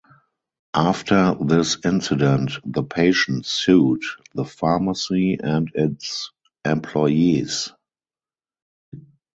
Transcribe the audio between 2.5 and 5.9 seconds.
the patient sued the pharmacy and